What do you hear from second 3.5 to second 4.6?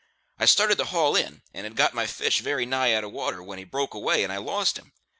he broke away, and I